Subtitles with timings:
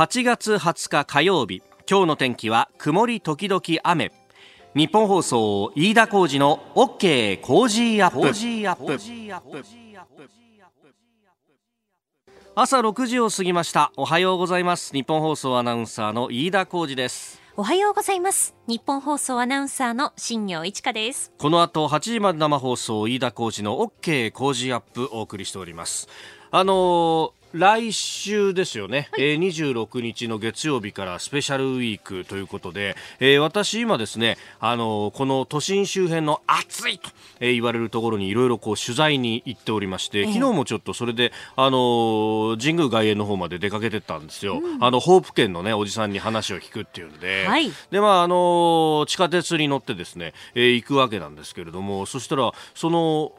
[0.00, 4.12] 8月20日火曜日今日の天気は曇り時々雨。
[4.74, 8.32] ニッポン放送飯田浩司の OK Cozy up。
[12.54, 13.92] 朝6時を過ぎました。
[13.98, 14.94] おはようございます。
[14.94, 17.38] ニッポン放送アナウンサーの飯田浩司です。
[17.58, 18.54] おはようございます。
[18.66, 21.30] ニッポン放送アナウンサーの新行市佳です。
[21.36, 26.08] この後8時まで生放送飯田浩二の OK 工事アップお送りしております。
[26.50, 53.32] あのー来週ですよね、はい、えー、26日の月曜日からスペシャルウィークということで、えー、私今ですね、あのー、この都心周辺の暑いと、えー、言われるところにいろいろこう取材に行っておりまして、昨日もちょっとそれで、あのー、神宮外苑の方まで出かけてったんですよ、うん、あのホープ県のねおじさんに話を聞くっていうんで、はい、でまああのー、地下鉄に乗ってですね、えー、行くわけなんですけれどもそしたらその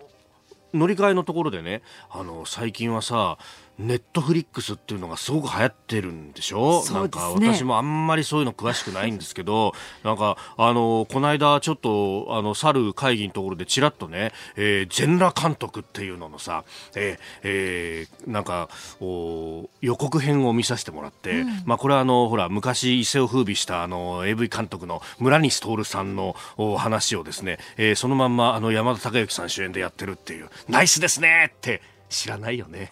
[0.74, 3.38] 乗り換えのところでねあの最近はさ
[3.80, 16.64] ネットフリックスっていうのがすごく流行ってるんでしょ、ね、なんか私もあんまりそういうの詳しくないんですけど なんかあのこの間ちょっとあの去る会議のところでちらっとね、えー、全裸監督っていうののさ、
[16.96, 18.70] えーえー、なんか
[19.00, 32.92] お予告編を見させてもらって、うん、まあこれはあのほら昔一世を風靡したあの AV 監督の村西徹さんのお話をですね、えー、そのまんまあの山田孝之さん主演でやってるっていうナイスですねって知らないよね。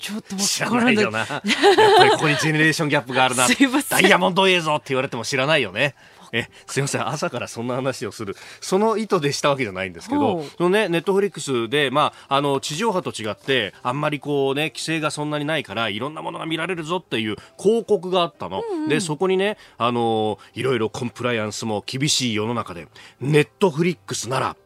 [0.00, 1.18] ちょっと知らないよな。
[1.20, 1.28] やっ
[1.96, 3.46] ぱりここにジェネレーションギャップがあるな。
[3.90, 5.94] ダイヤモンド映像って言われても知らないよね。
[6.34, 7.08] えすみません。
[7.08, 8.36] 朝からそんな話をする。
[8.60, 22.88] その意図でしたわけじゃないんですけどそのねネットフリックスでまああの地上波と違ってあんまりこうね規制がそんなにないからいろんなものが見られるぞっていう広告があったの、うんうん、でそこにねあのいろいろコンプライアンスも厳しい世の中で
[23.20, 24.56] ネットフリックスなら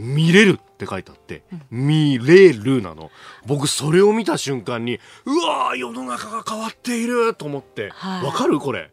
[0.00, 3.10] 見れるって書いてあって、見れるなの。
[3.46, 8.58] 僕それを見た瞬間に、うわー世の中が変わっていると思って、わ、はい、かる？
[8.58, 8.90] これ。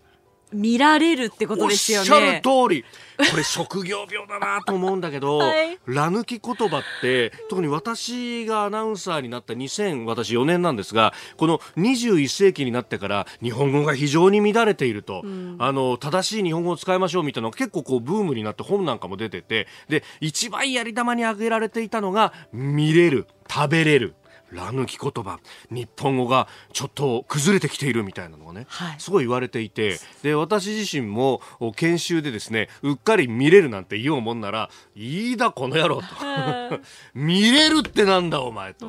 [0.53, 2.01] 見られるってことですよね。
[2.01, 2.85] おっしゃる通り。
[3.31, 19.67] これ職業病だなと思うんだけど、 はい、ラ抜き言葉って特に私がアナウンサーになった2000私4年なんですがこの21世紀になってから日本語が非常に乱れていると、うん、あの正しい日本語を使いましょうみたいなのが結構こうブームになって本なんかも出てて。
[19.89, 24.15] で一番やり玉に挙げられていたのが見れる食べれる
[24.51, 25.39] ら抜き言葉。
[25.69, 29.99] 日本語がちょっと崩れてきているみたいなのがね、はい、すごい言われていて。
[30.23, 31.41] で私自身も
[31.75, 36.07] 研修でですねうっかり見れるなんて言おうもんならいいだこの野郎と。
[37.13, 38.87] 見れるってなんだお前と、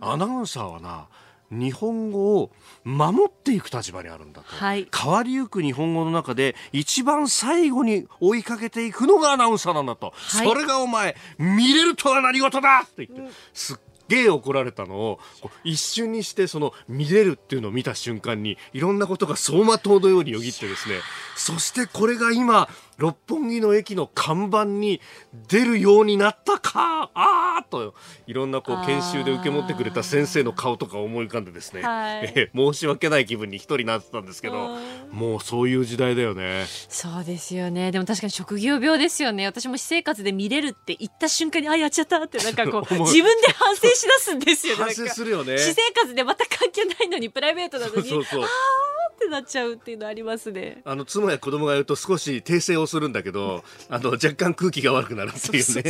[0.00, 1.06] アナウンサーはな
[1.50, 2.50] 日本語を
[2.84, 13.76] 守っていく立場にあるんだと、はい、変わりゆく日本語の中で一番最後に追いかけていくのがアナウンサーなんだと、はい、それがお前見れるとは何事だって言って、うん、すっ
[14.08, 15.18] げえ怒られたのを
[15.64, 20.96] 一瞬にしてその見れるっていうのを見た瞬間にいろんなことが走馬灯のようによぎってですね。
[21.36, 22.68] そしてこれが今
[22.98, 25.00] 六本木の駅の看板に
[25.48, 27.10] 出るようになったか？
[27.14, 27.94] ああと
[28.26, 34.78] いろんなこう研修で受け持ってくれた先生の顔とか思い浮かんでですね、はい、え申し訳ない気分に一人なってたんですけど
[35.10, 36.64] もうそういう時代だよね。
[36.88, 37.90] そうですよね。
[37.90, 39.46] でも確かに職業病ですよね。
[39.46, 44.76] 私も私生活で見れるって言った瞬間にあやっちゃったってなんかこう 自分で反省しだすんですよ。
[44.76, 45.58] ね 反省するよね。
[45.58, 50.82] 私生活でまた関係ないのにプライベートなのにそうそうああってなっちゃうっていうのありますね。
[50.84, 55.82] あの妻や子供がいると少し訂正をするんだけど あの若干空気が悪くなるっていうね。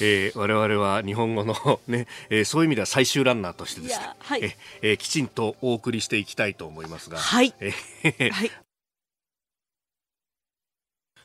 [0.00, 8.50] えー、我々は日本語のね、えー、そういう意味では最終ランナーとしてですね、はい、えー、きちんとお送りしていきたいと思いますがはい、えー、はい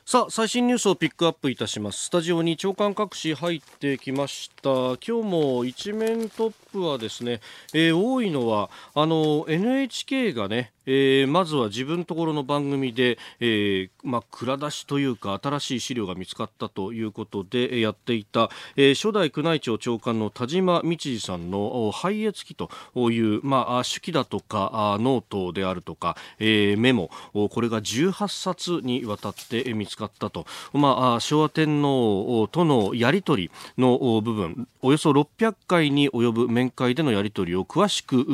[0.06, 2.04] さあ最新ニュースをピックアップいたします。
[2.04, 4.68] スタジオに長官各紙入ってきました。
[4.70, 7.40] 今日も一面トップはですね、
[7.72, 22.70] えー、多いのはあの NHK がねえー、まずは自分ところの番組で、えーまあ、蔵出しというか新しい資料が見つかったということでやっていた、えー、初代宮内庁長官の田島道次さんの拝謁記と
[23.10, 38.24] いう、まあ、手記だとかノートであるとか、え、メモこれが18冊にわたって見つかったと、まあ、昭和天皇とのやり取りの部分およそ600回に及ぶ面会でのやり取りを詳しく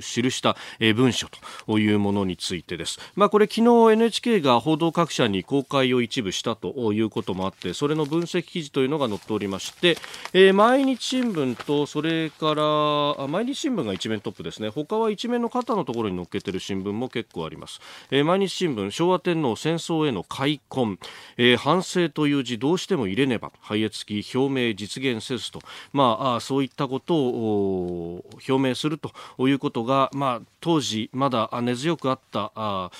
[0.00, 0.56] 記した
[0.94, 1.38] 文書と。
[1.78, 2.98] いうものについてです。
[3.14, 9.96] まあ、これ昨日 NHK が報道各社に公開を一部したということもあって、それの分析記事というのが載っておりまして、
[10.32, 14.68] えー、毎日新聞とそれからあ毎日新聞が一面トップですね。
[14.68, 17.80] 他は一面の肩のところに載っけてる新聞も結構あります。
[18.10, 20.98] えー、毎日新聞昭和天皇戦争への開墾、
[21.36, 25.60] えー、反省という字どうしても入れねば拝謁付き表明実現せずと、
[25.92, 29.12] まあ、あそういったことを表明すると
[29.48, 32.90] いうことが、まあ、当時まだ根強くあったあ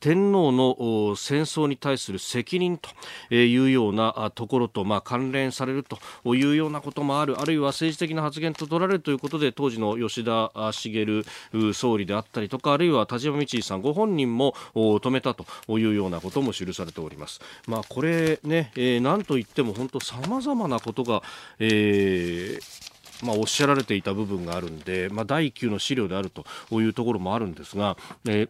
[0.00, 2.90] 天皇の戦争に対する責任と
[3.34, 5.98] いうようなところと、まあ、関連されると
[6.34, 11.24] いうようなこともあるあるいは政治的な発言と取られるということで当時の吉田茂
[11.72, 15.46] 総理であったりとかあるいは田島道一さんご本人も止めたと
[15.78, 17.40] いうようなことも記されております。
[17.66, 21.22] まあ、これね、えー、何と言っても本当さまざまなことが、
[21.58, 26.44] えーまあ、おっしゃられていた部分があるんで、まあ、第9の資料であると
[26.80, 28.48] いうところもあるんですが、えー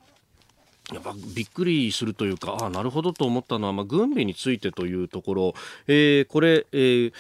[0.93, 5.55] やっぱびっくりするというか、ああ、なるほどと思ったのは、まあ、軍備についてというところ、
[5.87, 7.13] えー、これ、え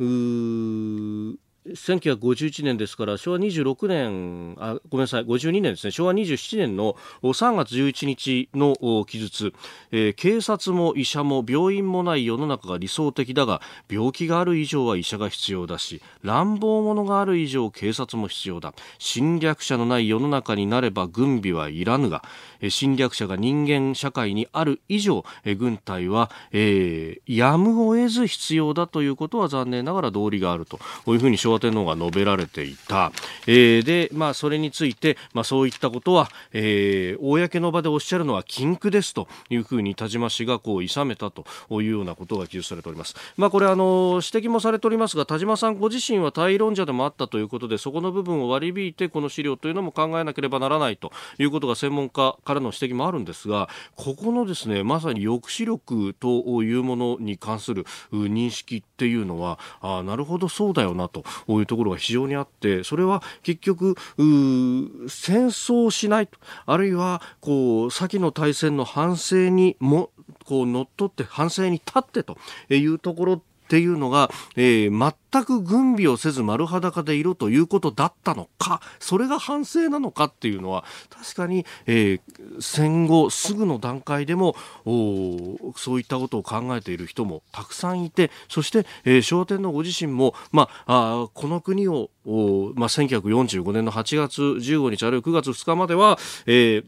[0.00, 1.36] うー、
[1.68, 5.92] 1951年ですから昭和26年あごめんなさい52年ですね。
[5.92, 9.52] 昭和27年の3月11日の記述、
[9.92, 18.74] えー、警察も医者も病院もない世の中が理想的だが病気がある以上は医者が必要だし乱暴者がある以上警察も必要だ。
[18.98, 22.24] 侵略者のない世の中になれば軍備はいらぬが
[22.70, 25.24] 侵略者が人間社会にある以上
[25.58, 30.78] 軍隊は、えー、やむを得ず必要だということは残念ながら道理があると
[31.08, 33.12] いうふうに昭和天皇が述べられていた、
[33.46, 43.14] えー、で、まあ、それについて、まあ、そういったことは、えー、公の場でおっしゃるのは禁句ですというふうに田島氏がこう諌めたというようなことが記述されております。
[43.36, 66.28] まあ、これあの指摘もされておりますが田島さんご自身は対論者でもあったということでそこの部分を割り引いてこの資料というのも考えなければならないということが専門家からの指摘もあるんですがここのですねまさに抑止力というものに関する認識っていうのはあなるほどそうだよなというところが非常にあってそれは結局戦争しない
[66.66, 70.10] あるいはこう先の大戦の反省にも
[70.44, 72.36] こう乗っ取って反省に立ってと
[72.68, 82.20] いうところっていうのが、えー、全く軍備をせず丸裸でいるということだったのか、それが反省なのかっていうのは、確かに、えー、
[82.60, 96.84] 戦後すぐの段階でも、そういったことを考えている人もたくさんいて、そして、えー、昭和天皇ご自身も、まあ、あこの国を、まあ、1945年の8月15日あるいは9月2日までは、えー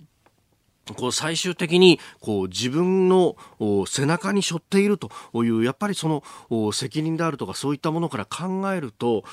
[0.92, 3.36] こう最終的にこう自分の
[3.86, 5.10] 背中に背負っていると
[5.44, 9.24] いうやっぱりその責任であるとかそういったものから考えると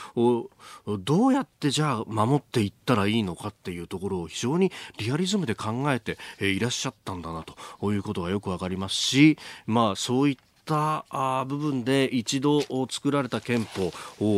[0.86, 13.92] どうやってじゃあ守っていったらいいのかっていうところを非常にリアリズムで考えていらっしゃったんだなということがよくわかりますしまあそういったした部分で一度作られた憲法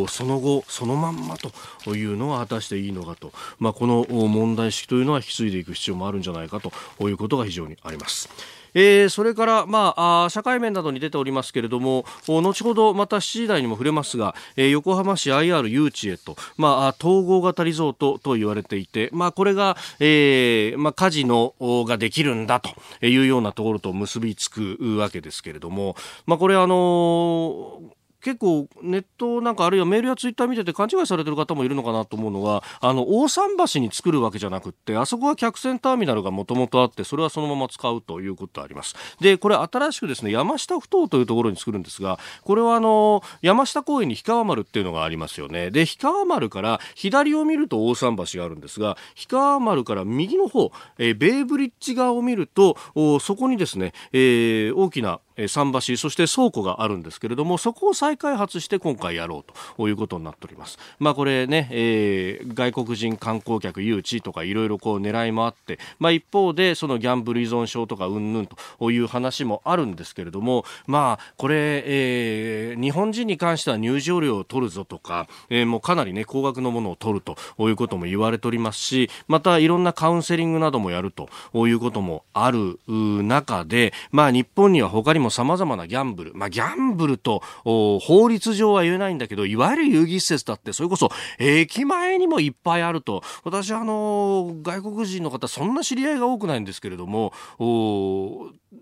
[0.07, 1.37] その後そのまんま
[1.83, 6.71] というのは果たしていいのかと、まあ、この問題意識というのは引き継いでいく必要もあるんじゃないかと
[7.07, 8.29] いうことが非常にあります。
[8.73, 22.69] えー、それから、まあ、あ社会面などに出ておりますけれども後ほどまた7時台にも触れますが、えー、横浜市 IR 誘致へと、まあ、統合型リゾートと言われていて、まあ、これが、えーまあ、カジノができるんだと
[23.05, 25.95] いうようなところと結びつくわけですけれども、
[26.25, 38.95] まあ、これあのー結構ネットなんかあるいはメールやツイッター見てて勘違いされてる方もいるのかなと思うのはあの大桟橋に作るわけじゃなくってあそこは客船ターミナルがもともとあってそれはそのまま使うということあります。
[39.19, 45.69] でこれ新しくですね山下ふ頭というところに作るんですがこれはあの山下公園に氷川丸っていうのがありますよね。
[45.69, 52.77] で氷川丸から左を見ると大桟橋があるんですが氷川丸から右の方、えー、ベイブリッジ側を見ると
[53.19, 60.77] そこにですね、えー、大きな桟橋そして倉庫があるんですけれどもそこを再開発して今回やろうということになっております。
[60.99, 77.35] まあこれね、えー、外国人観光客誘致とかいろいろこう狙いもあってまあ一方でそのギャンブル依存症とかうんぬんという話もあるんですけれどもまあこれ、えー、日本人に関しては入場料を取るぞとか、えー、もうかなりね高額のものを取ると
[77.67, 81.29] いうことも言われておりますしまたいろんなカウンセリングなどもやると
[81.67, 97.33] いうこともある中でまあ日本には他にも様々なギャンブル、まあ、ギャンブルと法律上は言えないんだけど、いわゆる遊戯施設だって、それこそ駅前にもいっぱいあると、私あの、外国人の方、そんな知り合いが多くないんですけれども、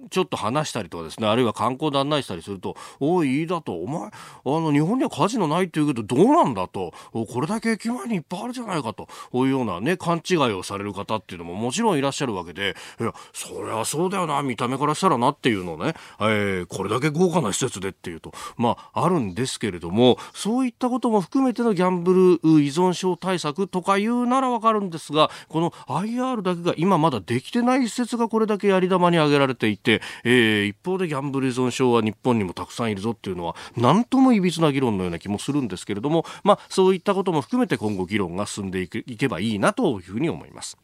[0.09, 4.11] ちょっと話したりとかですね、あるいは観光で案内したりすると、おい、いいだと、お前、あ
[4.45, 40.77] の、日本にはカジノないって言うけど、どうなんだと、これだけ駅前にいっぱいあるじゃないかと、こういうようなね、勘違いをされる方っていうのももちろんいらっしゃるわけで、いや、そりゃそうだよな、見た目からしたらなっていうのをね、ー、これだけ豪華な施設でっていうと、まあ、あるんですけれども、そういったことも含めてのギャンブル依存症対策とか言うならわかるんですが、この IR だけが今まだできてない施設がこれだけやり玉に挙げられていて、えー、一方でギャンブル依存症は日本にもたくさんいるぞっていうのは、なんともいびつな議論のような気もするんですけれども、まあ、そういったことも含めて今後議論が進んでいけばいいなというふうに思います。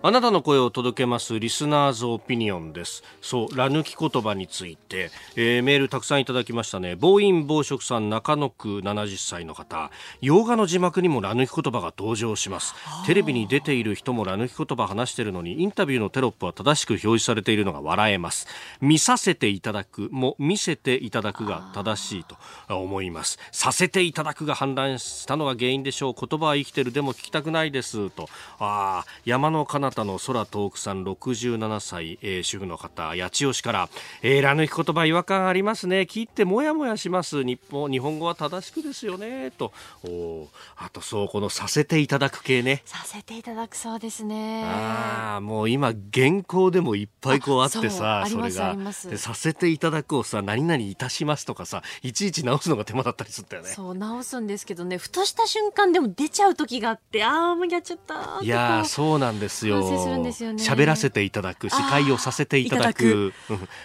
[0.00, 3.02] あなたの声を届けますリスナーズオピニオンです。
[3.20, 6.94] そう、ラ抜き言葉について、えー、メールたくさんいただきましたね。
[6.94, 9.90] 暴飲暴食さん中野区70歳の方、
[10.20, 12.76] 洋画の字幕にもラ抜き言葉が登場します。
[13.06, 18.46] テレビに出ている人もラ抜き言葉話してるのに、インタビューのテロップは正しく表示されているのが笑えます。
[18.80, 22.36] 見させていただくも見せていただくが正しいと
[22.72, 23.40] 思います。
[23.50, 26.14] させていただくが氾濫したのが原因でしょう。
[26.14, 28.28] 言葉は生きてるでも聞きたくないですと。
[28.60, 33.88] ああ、山の彼方の空遠くさん67歳、えー、主婦の方八千代市から、
[34.22, 39.72] えー、ら抜き言葉違和感ありますね聞いてもやもやします日本日本語は正しくですよねと
[40.04, 48.76] おあとそうこのさせていただく系ねさせていただくそうですねああもう今原稿でもいっぱいこうあってさそれが
[49.08, 63.32] でさせていただくをさ何々いたしますとかさいちいち直すのが手間だったりするんだよねそう直すんですけどねふとした瞬間でも出ちゃう時があってああもうやっちゃったいやそうなんですよ喋、らせていただく司会をさせていただく。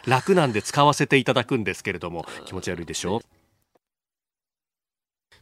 [0.06, 3.18] 楽なんで使わせていただくんですけれども気持ち悪いでしょ？
[3.18, 3.22] う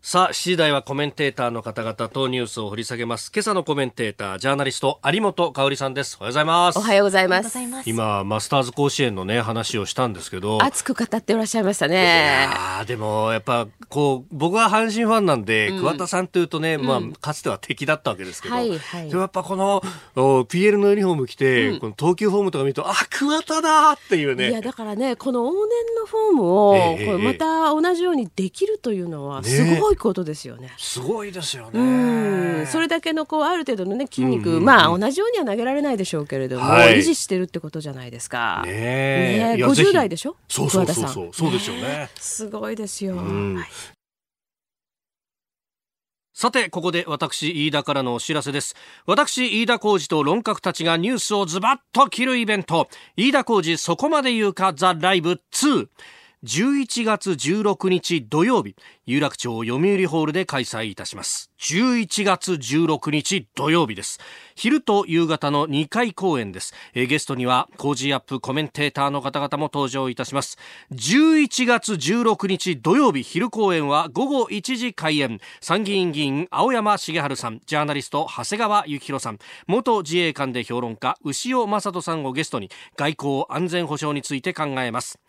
[0.03, 3.31] さあ、7時台はコメンテーターの方々とニュースを掘り下げます。
[3.31, 6.17] 今朝のコメンテーター、ジャーナリスト、有本香里さんです。
[6.19, 6.79] おはようございます。
[6.79, 7.59] おはようございます。
[7.85, 10.57] 今、マスターズ甲子園のね、話をしたんですけど。
[10.63, 12.47] 熱く語っていらっしゃいましたね。
[12.47, 19.83] いやでも、やっぱ、こう、僕は阪神ファンなんで、うん、桑田さんというとね、まあ、かつては敵だったわけですけど、はいはい、でもやっぱこの、
[20.15, 24.49] PL のユニフォーム着て、うん、この投球フォームとか見ると、あ、桑田だっていうね。
[24.49, 30.67] いや、だからね、この往年のフォームを、えー、また同じようにできるというのは、すごいことですよね。
[30.67, 32.65] ねすごいですよね。
[32.67, 38.63] それだけのこうある程度のね筋肉、まあ同じようには投げられないでしょうけれども、はい、維持してるってことじゃないですか。
[38.65, 39.63] ねえ。
[39.63, 40.35] 五、十代でしょ？
[40.47, 42.09] そうそうそうそうそうですよね。
[42.15, 43.17] すごいですよ。
[46.33, 48.75] さて、ここで私、飯田からのお知らせです。
[49.05, 54.73] 私、飯田浩司と論客たちがニュースをズバッと切るイベント、飯田浩司そこまで言うか？
[54.73, 55.87] ザ・ライブ2。
[56.43, 61.51] 11月16日土曜日、有楽町読売ホールで開催いたします。
[61.59, 64.19] 11月16日土曜日です。
[64.55, 66.73] 昼と夕方の2回公演です。
[66.95, 70.57] えゲストには、 Cozy up コメンテーターの方々も登場いたします。
[70.91, 75.39] 11月16日土曜日昼公演は午後1時開演。
[75.59, 85.19] 参議院議員青山繁晴さん、ジャーナリスト長谷川幸洋さん、元自衛官で評論家牛尾正人さんをゲストに外交安全保障について考えます。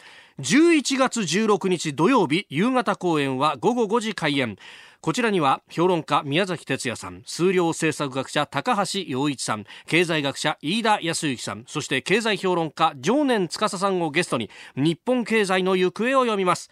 [0.41, 4.57] 11月16日土曜日夕方公演は午後5時開演。
[5.03, 16.71] こちらには評論家宮崎哲也さん数量政策学者高橋洋一さん経済学者飯田康之さんそして経済評論家常年司さんをゲストに日本経済の行方を読みます。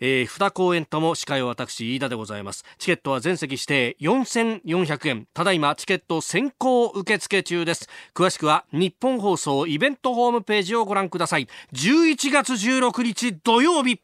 [0.00, 2.64] えー、2公演とも司会は私飯田でございます。
[2.78, 5.28] チケットは全席指定4400円。
[5.34, 7.88] ただいまチケット先行受付中です。
[8.14, 11.48] 詳しくは日本放送イベントホームページをご覧ください。
[11.72, 14.00] 11月16日土曜日。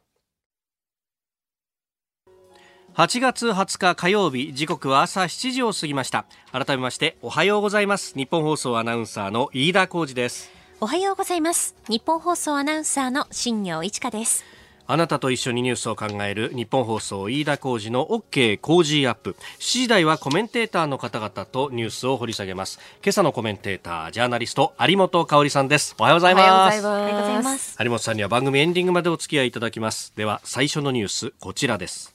[2.95, 6.25] 8月20日火曜日時刻は朝7時を過ぎました。
[6.53, 8.13] 改めましておはようございます。
[8.15, 10.49] 日本放送アナウンサーの飯田浩二です。
[10.79, 11.75] おはようございます。
[11.89, 14.54] 日本放送アナウンサーの新業一華です。
[14.87, 19.35] あなたと一緒にニュースを考える日本放送飯田浩二の OK 工事アップ。
[19.59, 22.79] 7時台はコメンテーターの方々とニュースを掘り下げます。
[23.03, 25.95] 今朝のコメンテータージャーナリスト有本香里さんです。
[25.97, 26.85] おはようございます。
[26.85, 27.77] おはようございます。
[27.79, 30.13] 有本さんには番組エンディングまでお付き合いいただきます。
[30.15, 32.13] では最初のニュースこちらです。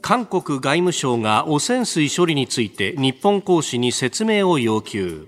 [0.00, 5.26] 韓国外務省が汚染水処理について日本公使に説明を要求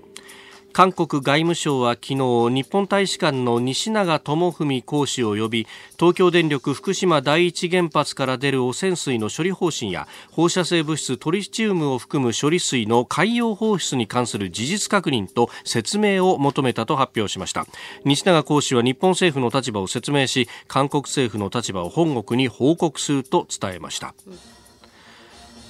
[0.71, 17.65] 韓国外務省は昨日日本大使館の西永智文公使を呼び東京電力福島第一原発から出る汚染水の処理方針や放射性物質トリチウムを含む処理水の海洋放出に関する事実確認と説明を求めたと発表しました。
[18.05, 24.13] 西永公使は日本政府の立場を説明し韓国政府の立場を本国に報告すると伝えました、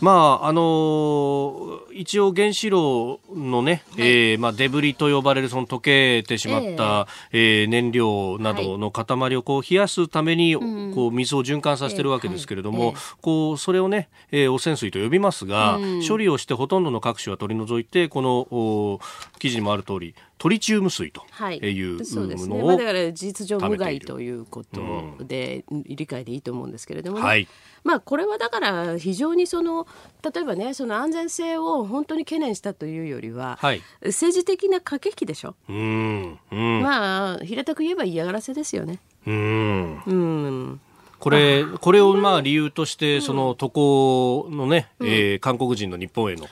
[0.02, 19.00] まああのー、一応原子炉のね、はい、えー、まあ、デブリと呼ばれるその溶けてしまった、えー、えー、燃料などの塊をこう冷やすために、こう水を循環させてるわけですけれども、こうそれをね、えー、汚染水と呼びますが、処理をしてほとんどの各種は取り除いてこの
[19.40, 21.82] 記事にもある通りトリチウム水とい。
[21.82, 27.48] うものを、はい、そうね、まあ、だから事実上無害ということで、うん、理解でいいと思うんですけれどもね、はい、
[27.84, 29.86] まあこれはだから非常にその
[30.24, 35.56] 例えばねその安全性を本当に懸念したというよりは、はい、政治的な駆け引きでしょ。
[35.68, 39.00] うん、うん、まあ平たく言えば嫌がらせですよね。
[39.28, 40.82] うん、うん
[41.20, 46.48] これ、これをまあ理由として、その渡航のね、うえー、韓国人の日本への、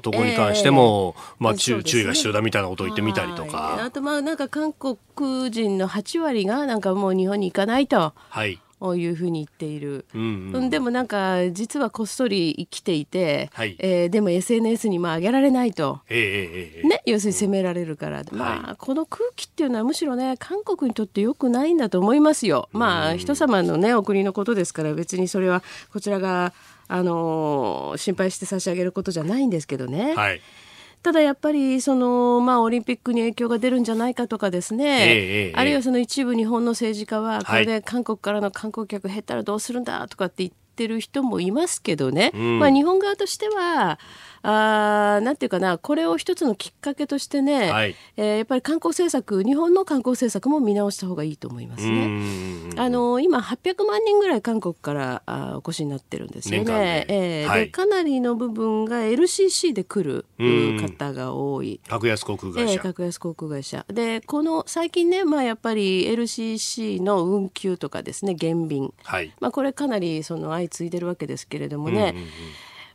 [0.00, 3.82] 渡航に関しても、まあ注意が必要だみたいなことを言ってみたりとか。
[3.82, 8.12] あとまあなんか韓国人の8割がなんかもう日本に行かないと。
[8.28, 8.60] はい。
[8.96, 22.68] いうふうに言っている、うんうん、でもなんか実はこっそり生きていて、はい、えー、でも SNS にも上げられないと、えー、ね、要するに責められるから、うん、まあ、この空気っていうのはむしろね韓国にとってよくないんだと思いますよ。
[22.72, 25.62] まあ、人様のねお国のことですから別にそれは
[25.92, 26.52] こちらが
[26.88, 30.14] あのー、心配して差し上げることじゃないんですけどね。
[30.14, 30.40] はい
[31.02, 43.98] ただやっぱりその、まあ、オリンピックに影響が出るんじゃないかとかですね、えー、あるいはその一部日本の政治家はこれで韓国からの観光客減ったらどうするんだとかって言ってる人もいますけどね、うん、まあ、日本側としては
[44.42, 52.72] あなんていうかなこれを一つのきっかけとしてね、はい、えー、やっぱり観光政策日本の観光政策も見直した方がいいと思いますね。
[52.76, 57.06] あの今800万人ぐらい韓国からあお越しになってるんですよね。
[57.08, 60.26] えー、はい、でかなりの部分が LCC で来る
[60.80, 61.80] 方が多い。
[61.88, 62.72] 格安航空会社。
[62.72, 63.86] えー、格安航空会社。
[63.88, 72.12] でこの最近ねまあやっぱり LCC の運休とかですね減便、はい、まあこれかなりその相次いでるわけですけれどもね。
[72.14, 72.28] うんうんうん。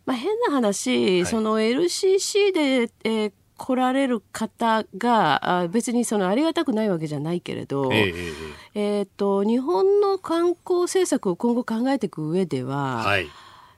[0.06, 8.34] まあ、変な話、はい、その LCC で、えー、来られる方があ別にそのありがたくないわけじゃないけれど、えー、
[8.76, 13.28] えー、と日本の観光政策を今後考えていく上では、はい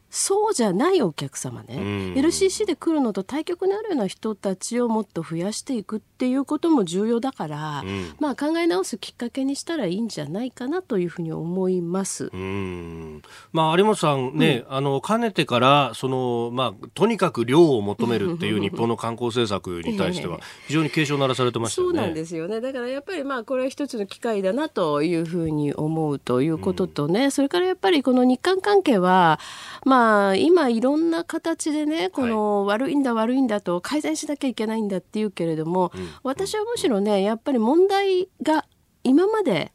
[0.09, 1.81] そうじゃないお客様ね、うん、
[2.15, 12.31] LCC で来るのと対極になるような人たちをもっと増やしていくっていうことも重要だから、うん、まあ考え直すきっかけにしたらいいんじゃないかなというふうに思います。
[12.33, 13.21] うん。
[13.53, 21.99] まあ、有本さんね、うん、あのかねてからその、まあ、とにかく量を求めるっていう 日本の観光政策に対しては非常に警鐘を鳴らされてましたよね。
[21.99, 22.61] そうなんですよね。
[22.61, 29.39] だからやっぱりまあこれは一つの機会だなというふうに思うということとね、それからやっぱりこの日韓関係は
[29.85, 35.91] まあまあ今いろんな形でねこの悪いんだ悪いんだと改善しなきゃいけないんだって言うけれども、
[36.23, 38.65] 私はむしろねやっぱり問題が
[39.03, 39.73] 今まで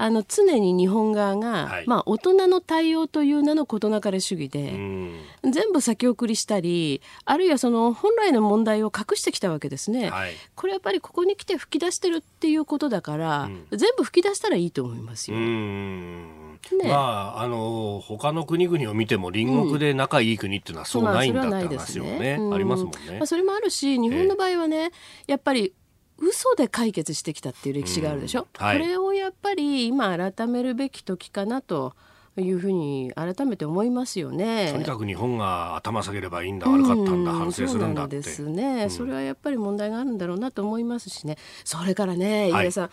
[0.00, 4.70] あの常に日本側が、はい、まあ、大人の対応という名の事なかれ主義で、
[5.42, 15.36] 全部先送りしたりあるいはその本来の問題を隠してきたわけですね、はい、これやっぱりここに来て吹き出してるっていうことだから、うん、全部吹き出したらいいと思いますよ。
[15.36, 22.54] ね、まああの他の国々を見ても隣国で仲いい国っていうのはそうないんだって話もね、まあ、ね。
[22.54, 23.18] ありますもんね。
[23.18, 24.90] まあ、それもあるし日本の場合はね、えー、
[25.26, 25.72] やっぱり
[26.18, 31.94] 嘘で解決してきたっていう歴史があるでしょ、はい、これをやっぱり今改めるべき時かなと
[32.36, 34.70] いうふうに改めて思いますよね。
[34.72, 38.16] とにかく日本が頭下げればいいんだ悪かったんだ、反省するんだって。
[38.16, 41.36] ですね、うん、それはやっぱり問題があるんだろうなと思いますしね。
[41.64, 42.90] それからね、はい、さん。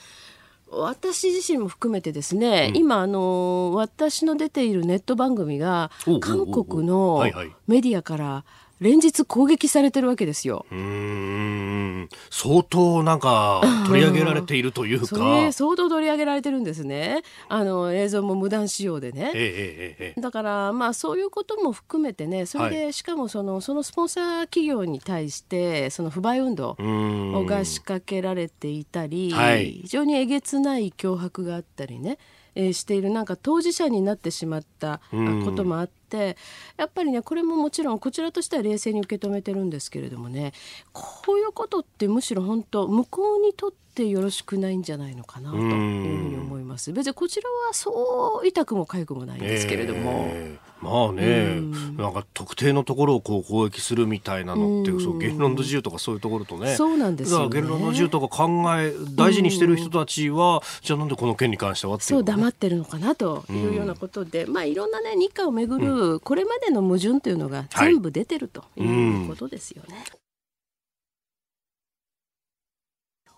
[0.68, 7.24] 私自身も含めてですね、うん、今あの私の出ているネット番組が韓国の
[7.68, 8.46] メディアから
[8.80, 10.66] 連日攻撃されてるわけですよ。
[10.72, 15.08] うん相当なんか取り上げられているというか。
[15.08, 17.24] それ相当取り上げられてるんですね。
[17.48, 19.32] あの映像も無断使用でね。
[19.34, 32.18] えええ、だからまあそういうことも含めてね、それで、はい、しかもそのそのスポンサー企業に対してその不買運動が仕掛けられていたり、はい、非常にえげつない脅迫があったりね。
[32.56, 36.38] えー、しているなんか当事者になってしまったこともあって、
[36.78, 40.54] やっぱりねこれももちろんこちらとしては冷静に受け止めてるんですけれどもね
[40.94, 46.65] こういうことってむしろ本当向こうにとってよろしくないんじゃないのかなというふうに思います。
[46.76, 46.94] ます。
[46.94, 50.28] 別にこちらはそう痛くも痒くもないんですけれども。
[50.32, 51.98] えーまあね、ん。
[51.98, 69.96] なんか特定のところをこう攻撃するみたいなのって、そう言論の自由とかそういうところとね、そうなんですよ、ね、言論の自由とか考え大事にしてる人たちは、じゃあなんでこの件に関してはってそう黙ってるのかなというようなことで、まあいろんなね日韓をめぐるこれまでの矛盾というのが全部出てるということですよね。
[69.96, 70.06] はい、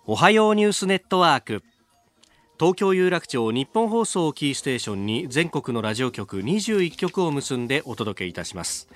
[0.08, 1.64] おはようニュースネットワーク。
[2.60, 8.90] 東京有楽町日本放送キーステーションに全国のラジオ局21局を結んでお届けいたします。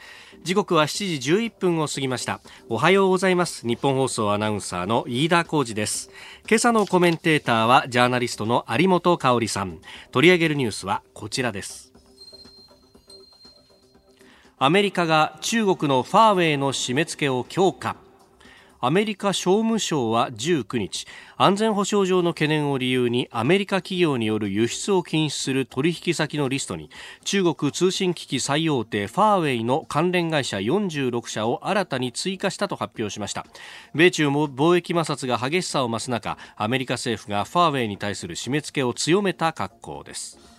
[0.44, 2.42] 時刻は7時11分を過ぎました。
[2.70, 3.68] おはようございます。
[3.68, 6.10] 日本放送アナウンサーの飯田浩二です。
[6.50, 9.78] 今朝のコメンテーターはジャーナリストの有本香里さん。
[10.12, 11.94] 取り上げるニュースはこちらです。
[14.58, 17.96] アメリカが中国のファーウェイの締め付けを強化。
[18.84, 21.06] アメリカ商務省は19日
[21.38, 26.90] 安全保障上の懸念を理由にアメリカ企業による輸出を禁止する取引先のリストに
[27.24, 33.46] 中国通信機器最大手ファーウェイの関連会社46社を新たに追加したと発表しました。
[33.94, 40.51] 米中貿易摩擦が激しさを増す中アメリカ政府がファーウェイに対する締め付けを強めた格好です。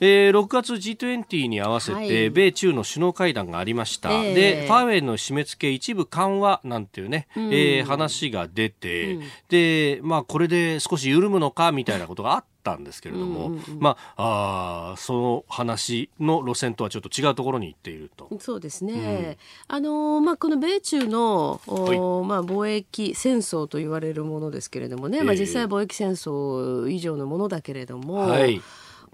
[0.00, 18.28] えー、6月 G20 に合わせて、米中の首脳会談がありました、でファーウェイの締め付け一部緩和なんていうね、うん、えー、話が出て、うん、でまあ、これで少し緩むのかみたいなことがあったんですけれども、うんうんうん、まあ、あその話の路線とはちょっと違うところに行っていると。
[18.40, 28.14] そうですね、うん、あのまあ、この米中の、おまあ、貿易戦争と言われるものですけれどもね、まあ、実際は貿易戦争以上のものだけれども。
[28.28, 28.60] はい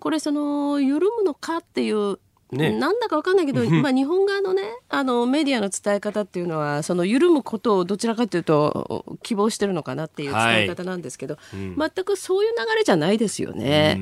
[0.01, 2.19] これその緩むのかっていう
[2.53, 14.01] ね、なんだか分かんないけど、まあ、日本側のねあのメディアの伝え方っていうのはその緩むことをどちらかというと希望してるのかなっていう伝え方なんですけど、はいうん、全くそういう流れじゃないですよね。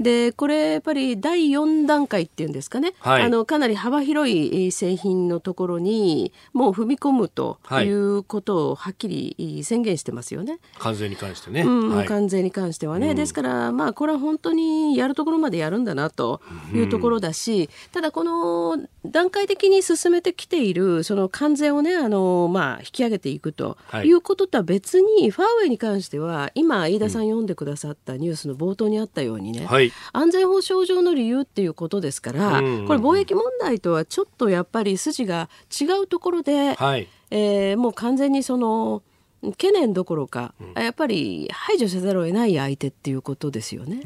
[0.00, 7.98] でこれやっぱり第4段階っていうんですかね、はい、あのかなり幅広い製品のところにもう踏み込むとい。
[7.98, 10.58] うことをはっきり宣言してますよね。
[10.78, 16.40] 完全に関してね、うんはい、完全に関してはね、ですからまあこれは本当にやるところまでやるんだなと
[16.72, 24.12] いうところだし、ただこの段階的に進めてきているその関税をねあの、まあ、引き上げていくとい。
[24.12, 32.62] うこととは別に、ファーウェイに関しては今飯田さん読んでくださったニュースの冒頭にあったようにね、はい、安全保障上の理由っていうことですから、これ
[32.98, 35.48] 貿易問題とはちょっとやっぱり筋が
[35.80, 39.02] 違うところで、はい、えー、もう完全にその
[39.42, 44.00] 懸念どころか、うん、やっぱり排除せざるを得ない相手っていうことですよね。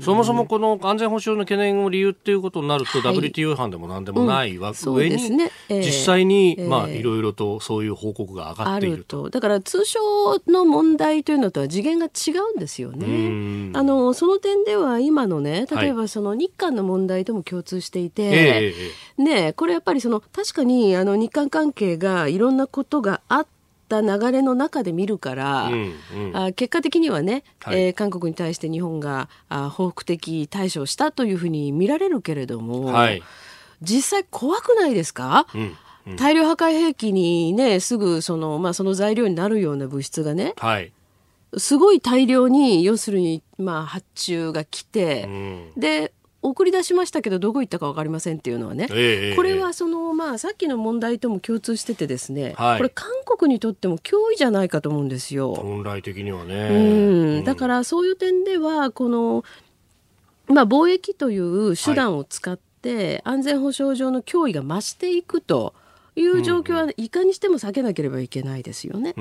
[0.00, 5.80] そもそもこの安全保障の懸念を理由っていうことになると、はい、WTO 違反でもなんでもないわ、うん、上に、ねえ。
[5.80, 9.28] ー、実際に、えー、まあいろいろとそういう報告が上がっていると。
[9.28, 10.00] だから通商
[10.46, 13.70] の問題というのとは次元が違うんですよね。
[13.74, 18.72] あのその点では今のね例えばその日韓の問題とも共通していて、
[19.18, 23.61] はい、ねこれやっぱりその確かにあの日韓関係がいろんなことがあって
[24.00, 33.22] った流れの中で見るから、うんうん、あ結果的にはね、はい、えー、韓国に対して日本があ報復的対処したというふうに見られるけれども、はい、
[33.82, 35.76] 実際怖くないですか、うん
[36.06, 40.92] うん、大量破壊兵器にねすぐその,、まあ、その材料になるような物質がね、はい、
[41.58, 55.54] すごい大量に要するに、まあ、発注が来て、うん、で送り出しましたけどどこ行ったか分かりませんっていうのはね、えー、これはその、まあ、さっきの問題とも共通しててですね、はい、これ韓国にとっても脅威じゃないかと思うんですよ。
[55.54, 59.44] 本来的にはね、うん、だからそういう点ではこの、
[60.48, 65.74] まあ、貿易という手段を使って、安全保障上の脅威が増していくと。
[65.76, 65.81] い
[66.26, 69.14] う状況はいかにしても避けなければいけないですよね。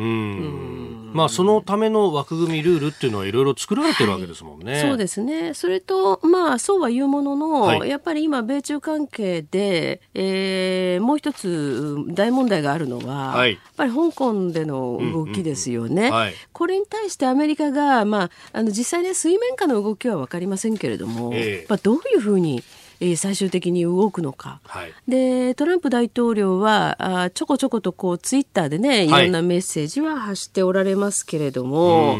[1.13, 4.73] まあそのための枠組みルールっていうのはいろいろ作られてるわけですもんね。
[4.73, 5.54] はい、そうですね。
[5.54, 16.12] それとまあそうは言うものの、はい、やっぱり今米中関係で、えー、もう一つ大問題があるのは、はい、やっぱり香港での動きですよね。
[16.51, 22.63] これに対してアメリカがまああの実際ね水面下の動きはわかりませんけれども、えー、まあどういうふうに
[23.01, 29.09] えー、最終的に動くのか、はい、でトランプ大統領はあちょこちょことこうツイッターでねい。
[29.09, 32.17] ろんなメッセージは発しておられますけれども、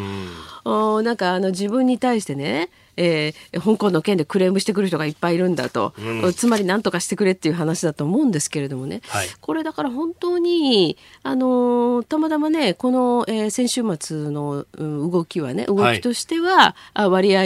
[0.64, 2.70] はい、なんかあの自分に対してね
[3.02, 17.44] えー、香港の件でクレームしてくる人がいっぱいいるんだと、うん、つまり何とかしてくれっていう話だと思うんですけれどもね、はい、これだから本当に、あのー、たまたまねこの、えー、先週末の、うん、動きはね動きとしては、はい、割合、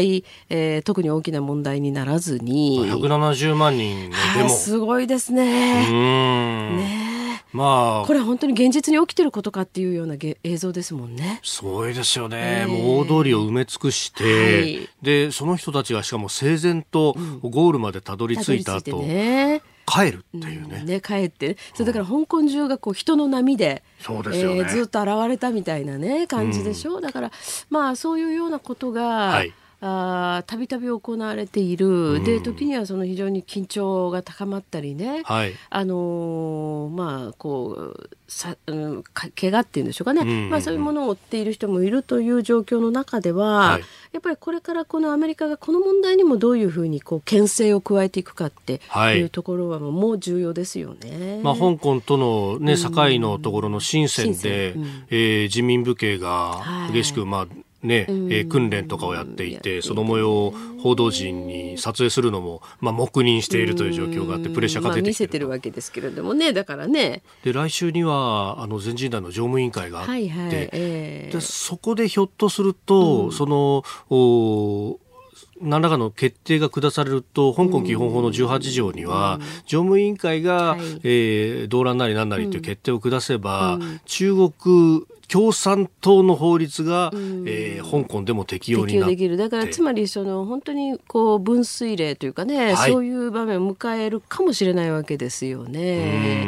[0.50, 2.86] えー、特に大きな問題にならずに。
[2.91, 4.50] 170万人のデモ。
[4.50, 5.89] すごいですね。
[5.89, 7.25] ね
[7.56, 11.39] まあ、これは本当に現実に起きてることかっていうような映像ですもんね。
[11.41, 12.63] すごいですよね。
[12.63, 19.00] えー、もう大通りを埋め尽くして、はい、でその人たちがしかも整然とゴールまでたどり着いた後。
[19.00, 19.62] うんね。
[19.88, 20.80] 帰るっていうね。
[20.82, 21.56] うん、ね帰って。
[21.76, 27.32] そうだから香港中がこう人の波でそうですよね、えー、ずっと現れたみたいなね感じでしょ、うん、だから
[27.70, 43.82] まあそういうようなことが、はいたびたび行われている、うん、で時にはその非常に緊張が高まったりね、はい、あのー、まあこうさ、うん、怪我っていうんでしょうかね、うんうんうん、まあ、そういうものを追っている人もいるという状況の中では、はい、
[44.14, 48.82] やっぱりこれからこのアメリカがこの問題にもどういうふうにこう牽制を加えていくかって
[49.16, 51.40] いうところはもう重要ですよね。
[51.44, 57.48] まあ、香港との、ね、境のところの深センで、うん、えー、人民武警が激しく、まあ
[57.86, 67.24] ね、えー、訓練とかをやっていて、その模様を報道陣に撮影するのも、まあ、黙認しているという状況があって、プレッシャーが出てきて、まあ、見せてるわけですけれどもね、だからね。
[67.43, 75.00] で、来週には、あの、全人代の常務委員会があって、はいはいえー、でそこでひょっとすると、うん、その、お
[75.62, 89.38] 何らかの決定が下されると香港基本法の18条には、常務委員会が、はい、えー、動乱なりなんなりという決定を下せば、うん、中国共産党の法律が、うん、えー、香港でも適用になできる。
[89.38, 96.48] だからつまりその本当にこう分水嶺というかね、はい、そういう場面を迎えるかもしれないわけですよね。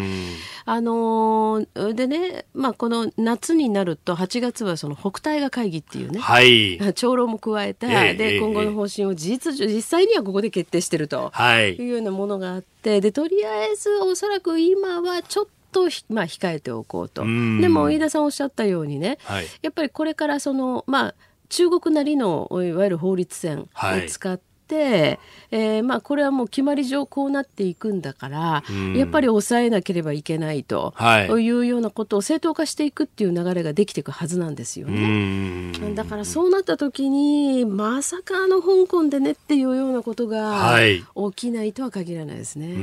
[0.69, 11.81] あのー、でね、まあ、この夏になると8月はその北大河会議っていうね、はい、長老も加えた、えー、で今後の方針を事実実際にはここで決定してるとい。
[11.81, 17.23] うようなものがあって、でとりあえずおそらく今はちょっとと、まあ、控えておこうと。
[17.23, 17.27] で
[17.69, 21.15] も飯田さんおっしゃったようにね、はい、やっぱりこれからその、まあ、
[21.49, 23.67] 中国なりのいわゆる法律線を
[24.07, 24.39] 使っ
[24.75, 28.63] えー、まあ、これはもう決まり上こうなっていくんだから、
[28.95, 35.71] やっぱり抑えなければいけないと、はい、いうようなことを正当化していくっていう流れができていくはずなんですよね。
[35.95, 42.75] だからそうなった時にまさかあの香港でねっていうようなことが起きないとは限らないですね。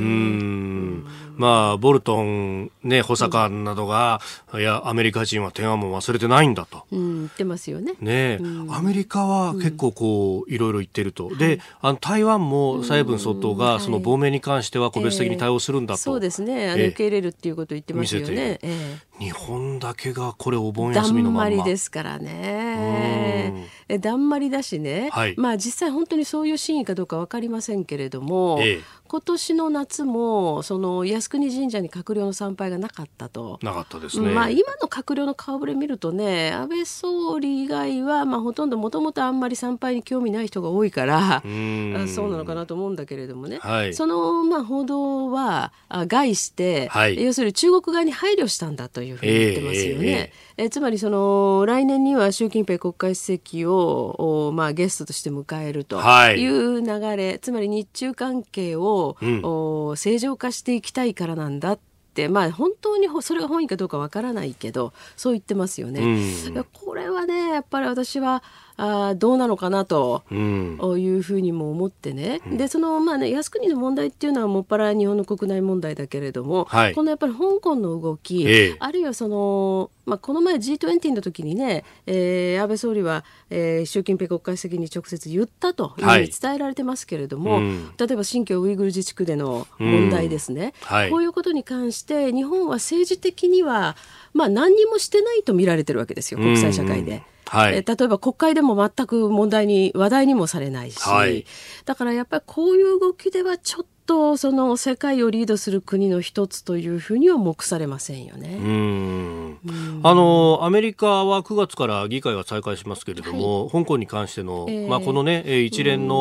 [1.37, 4.21] まあボルトンね補佐官などが、
[4.53, 7.95] うん、いやアメリカ人は天安門忘れてないんだと、うん、言ってますよね。
[8.01, 16.71] ね、うん、アメリカは結構こういろいろ言ってると、であの台湾も蔡英文総統がその亡命に関しては個別的に対応するんだと、えー、そうですね。
[16.71, 21.51] あの受け入れるっていうことを言ってますよね、えー、日本だけがこれお盆休みのまま。
[21.51, 23.69] だんまりですからね。
[23.89, 28.83] えだんまりだしね、はい、まあ実際本当にそういう真意かどうか分かりませんけれども、えー、
[29.15, 33.61] 今年の夏もその靖国神社に閣僚の参拝がなかったと。
[33.63, 45.73] なかったですね、まあ、今の閣僚の顔ぶれ見るとね安倍総理以外は、まあ、ほとんどもともとあんまり参拝に興味ない人が多いからそうなのかなと思うんだけれどもね、はい、その、まあ、報道は
[46.09, 50.09] 害して、はい、要するに中国側に配慮したんだというふうに言ってますよね。
[50.09, 55.99] えーえーえつまりその来年には習近平国家主席をまあ、ゲストとして迎えると
[56.31, 56.47] い。
[56.47, 56.87] う流
[57.17, 61.79] れ、はい、つまり日中関係を、うん、正常化していきたいからなんだっ
[62.15, 66.01] てまあ本当にそれが本意かどうかわからないけどそう言ってますよね。
[66.01, 68.45] うん、これはねやっぱり私は
[68.77, 90.97] あどうなのかなというふうにも思ってね、うん、でそのまあね靖国の問題っていうのはもっぱら日本の国内問題だけれども、はい、このやっぱり香港の動き、ええ、あるいはその、まあ、この前 G20 の時にね、えー、安倍総理は、えー、習近平国家主席に直接言ったというふうに伝えられてますけれども、はいうん、例えば新疆ウイグル自治区での問題ですね、うん。
[90.97, 93.97] はい、こういうことに関して日本は政治的には、
[94.33, 97.23] まあ、何にもしてないと見られてるわけですよ国際社会で。
[97.53, 101.45] うんはい、え例えば国会でも全く問題に話題にもされないし、はい、
[101.85, 108.57] だからやっぱりこういう動きではちょっとその世界をリードする国の一つというふうには目されませんよね。
[108.57, 109.59] うん。
[110.03, 116.17] あのアメリカは9月から議会が再開しますけれども、はい、香港に関しての、えー、まあ、この、ね、一連の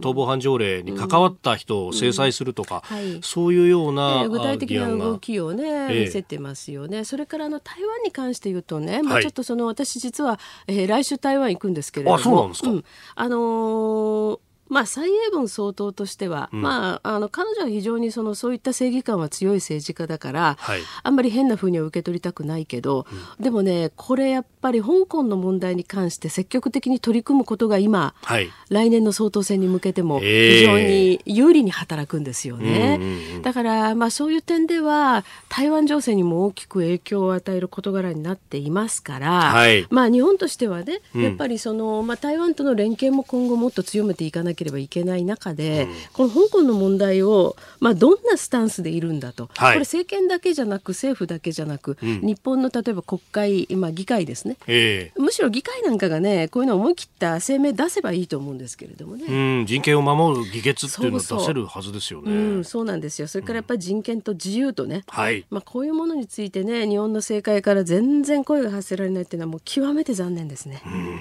[0.00, 7.04] 逃亡犯条例に関わった人を制裁するとか、はい、そういうような、えー、具体的な動きをね、えー、見せてますよね。
[7.04, 14.38] それからあの台湾に関して言うとね、まあ、ちょっとその、私実は、えー、来週台湾行くんですけれども、あそうなんですか、うん、あのー
[14.72, 23.04] まあ、蔡英文総統としては、うん、まあ、あの彼女は非常にそのそういった正義感は強い政治家だから、はい、あんまり変なふうには受け取りたくないけど、
[23.38, 32.98] うん、でもねこれやっぱり香港の問題に関して積極的に取り組むことが今、はい、来年の総統選に向けても非常に有利に働くんですよね。
[32.98, 62.32] えー、だから、まあ、そういう点では台湾情勢にも大きく影響を与える事柄になっていますから、はい、まあ、日本としてはね、やっぱりその、まあ、台湾との連携も今後もっと強めていかなきゃければいけない中で、うん、この香港の問題を、まあ、どんなスタンスでいるんだと、はい、これ政権だけじゃなく政府だけじゃなく、うん、日本の例えば国会、まあ、議会ですね、えー、むしろ議会なんかがねこういうのを思い切った声明出せばいいと思うんですけれどもね、うん、人権を守る議決っていうのを出せるはずですよね。
[62.32, 63.28] うん、そうなんですよ。
[63.28, 65.44] それからやっぱり人権と自由とね、はい。
[65.50, 70.82] まあ、こういうものについてね日本の政界から全然声が発せられないっていうのはもう極めて残念ですね。
[70.84, 71.20] うん。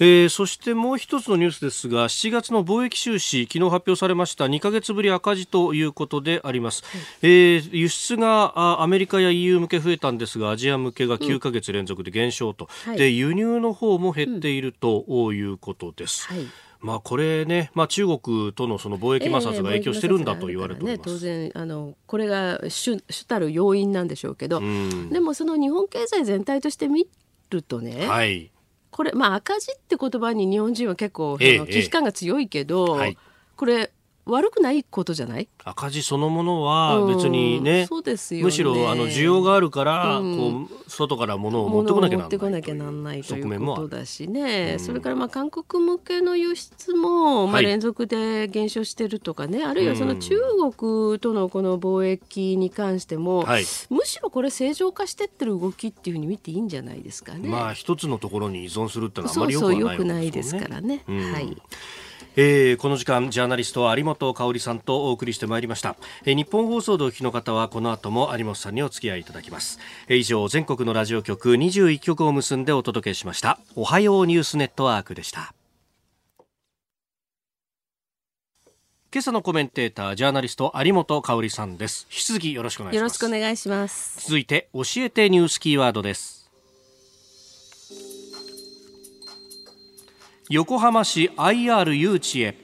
[0.00, 6.82] えー、そしてもう一つのニュースですが7月の貿易収支昨日発表されました2か月ぶり赤字ということであります、
[7.22, 16.46] うん、えー、輸出がアメリカや EU 向け増えたんですがアジア向けが9か月連続で減少と、うん、で輸入の方も減っているということです、はい。
[16.80, 24.60] まあ、これね、まあ、中国とのその貿易摩擦が影響してるんだと言われております、ね、当然あのこれが主主たる要因なんでしょうけど、
[25.10, 27.08] でもその日本経済全体として見
[27.48, 28.50] るとね、はい、
[28.94, 33.18] これ、まあ、赤字って言葉に日本人は結構、ええ、危機感が強いけど、はい、
[33.56, 33.90] これ
[34.26, 35.48] 悪くないことじゃない？
[35.64, 50.36] 赤字そのものは別にねうん、そうですよ、ね、むしろあの需要があるから、うん、こう外から物を持ってこなきゃならない持ってこなきゃならないということだしね、うん、それからまあ韓国向けの輸出もまあ連続で減少してるとかね、はい、あるいはその中
[50.78, 57.48] 国とのこの貿易に関しても、はい、むしろこれ正常化してってる動きっていうふうに見ていいんじゃないですかね。
[57.48, 61.02] まあ一つのところに依存するってのはあまりよくない、ね、そうそうよくないですからね。
[61.06, 61.56] はい
[62.36, 73.58] えー、この時間ジャーナリスト有本香里さんとお送りしてまいりました、えー、日本放送でお聞きの方はこの後も有本さんにお付き合いいただきます、えー、以上全国のラジオ局21局を結んでお届けしました。
[73.74, 75.54] おはようニュースネットワークでした。
[79.12, 82.06] 今朝のコメンテータージャーナリスト有本香里さんです。
[82.10, 83.00] 引き続きよろしくお願いします。
[83.00, 84.26] よろしくお願いします。
[84.26, 86.43] 続いて教えてニュースキーワードです
[90.50, 92.54] 横浜市 IR 誘致へ。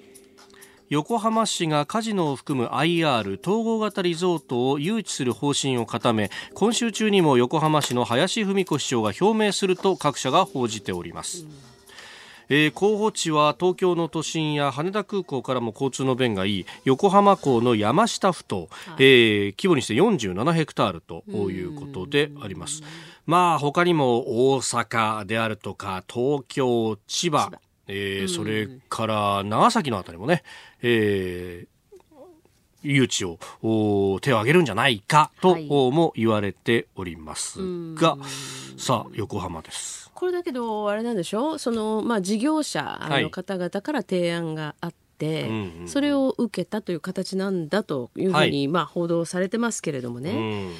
[0.90, 11.46] 横浜市がカジノを含む IR 統合型リゾートを誘致する方針を固め今週中にも横浜市の林文子市長が表明すると各社が報じております、
[12.48, 22.82] えー、候補地は東京の都心や羽田空港からも交通の便がいい横浜港の山下ふ頭、はい、えー、規模にして47ヘクタールということであります。
[23.26, 27.52] まあ他にも大阪であるとか東京千葉
[27.92, 30.44] えー、それから長崎のあたりもね、
[30.80, 37.58] えー、誘致を手を挙げるんじゃないかと、も言われております
[37.94, 38.16] が、
[38.76, 40.08] さあ横浜です。
[40.14, 41.54] これだけどあれなんでしょ？
[41.54, 50.30] うその、まあ、事業者の方々から提案があって、はい、それを受けたという形なんだというふうに、はい、まあ、報道されてますけれどもね。
[50.30, 50.72] うん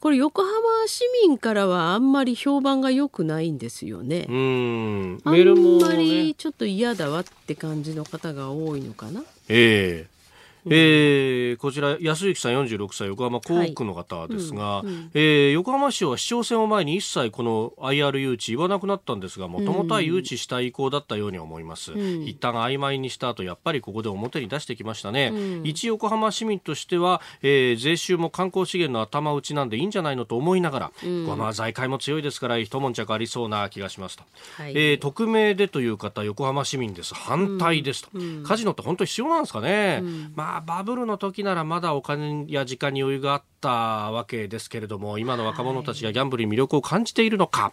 [0.00, 0.52] これ横浜
[0.86, 4.26] 市民からはあんまり評判が良くないんですよね。
[4.28, 5.32] うんあん
[5.80, 9.22] まりちょっと嫌だわって感じの方が多いのかな。
[9.48, 10.15] ええ
[10.68, 34.24] えー、こちら安幸さん46歳横浜港区の方ですが、はいうんうん、えー、横浜市は市長選を前に一切この IR 誘致言わなくなったんですがもともとは誘致したい意向だったように思います、うん、一旦曖昧にした後やっぱりここで表に出してきましたね、うん、一横浜市民としては、えー、税収も観光資源の頭打ちなんでいいんじゃないのと思いながら、うん、まあ財界も強いですから一悶着ありそうな気がしますと、
[34.56, 37.14] はい、えー、匿名でという方横浜市民です。
[37.14, 38.10] 反対ですと、
[38.46, 40.02] カジノって本当必要なんですかね、
[40.34, 47.72] まあバブルの時ならまだお金や時間に余裕があったわけですけれども今の若者たちがギャンブルに魅力を感じているのか、はい、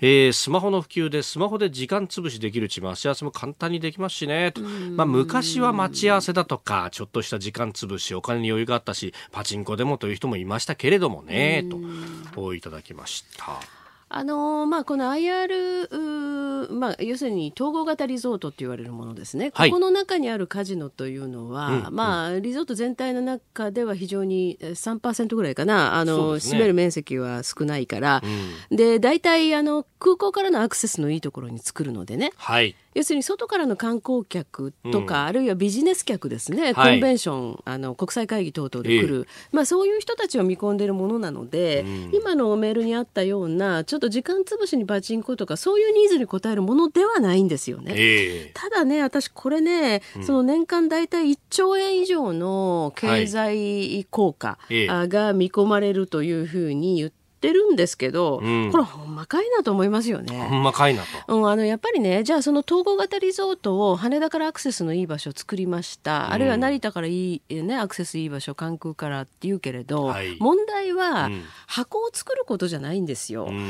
[0.00, 4.52] えー、スマホの普及でスマホで時間潰しできるうち待ち合わせも簡単にできますしね。
[4.96, 11.64] まあ、昔は待ち合わせだとかちょっとした時間潰しお金に余裕があったしパチンコでもという人もいましたけれどもね。
[11.70, 12.54] と。
[12.54, 13.83] いただきました。
[14.08, 28.22] あのまあ、この IR、まあ、要するに統合型リゾートって言われるものですね、はい、ここの中にあるカジノというのは、うん、まあ、リゾート全体の中では非常に3%ぐらいかな、あの、ね、占める面積は少ないから、
[28.70, 47.92] うん、で大体あの空港からのアクセスのいいところに作るのでね、はい要するに外からの観光客とか、うん、あるいはビジネス客ですね、はい、コンベンションあの国際会議等々で来る、えー、まあ、そういう人たちを見込んでいるものなので、うん、今のメールにあったようなちょっと時間潰しにパチンコとかそういうニーズに応えるものではないんですよね。
[47.96, 60.34] えー、ただね私これね、その年間大体1兆円以上の経済効果が見込まれるというふうに言ってってるんですけど、うん、これほんまかいなと思いますよね。
[60.48, 61.36] ほんまかいなと。
[61.36, 71.30] うん、あのやっぱりねじゃあその統合型リゾートを羽田からアクセスのいい場所を作りました、うん、あるいは成田からいい、ね、アクセスいい場所関空からって言うけれど、はい、問題は、
[71.66, 73.44] 箱を作ることじゃないんですよ。
[73.44, 73.62] コンベ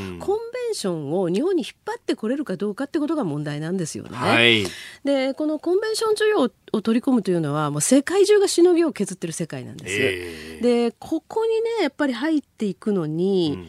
[0.71, 4.17] ンションを日本に引っ張ってこれるかどうかってことが問題なんですよね。
[4.17, 4.65] はい、
[5.03, 9.95] でこのコンベンション需要を取り込むというのはもう世界中がしのぎを削ってる世界なんです。
[9.95, 13.67] えー、でここにねやっぱり入っていくのに、うん、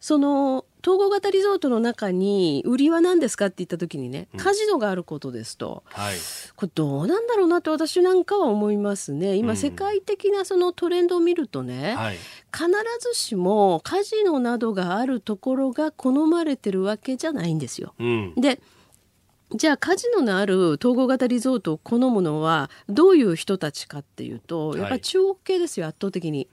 [0.00, 6.14] その統合型リゾートの中に売りは何ですかって言った時にねカジノがあることですと、うんはい、
[6.54, 9.34] これどうなんだろうなって私なんかは思いますね。
[9.34, 12.16] 今世界的なそのトレンドを見るとね、うんはい、
[12.52, 17.94] 必ずしもカジノなどがあるところが好まれてるわけじゃないんですよ。
[17.98, 18.60] うん、で
[19.54, 26.48] じゃあカジノのある統合型リゾートを好むのはどういう人たちかっていうとやっぱり中国系ですよ、圧倒的に。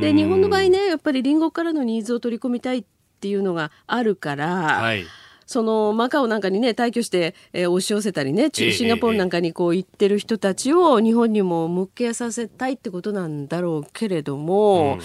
[0.00, 2.84] で日本の場合ねやっぱり隣国からのニーズを取り込みたいっ
[3.20, 5.06] ていうのがあるから、はい、
[5.46, 14.94] そのマカオなんかにね退去して、えー、押し寄せたりねシンガポールなんかにこう行ってる人たちを日本にも向けさせたいってことなんだろうけれども。
[14.94, 15.00] うん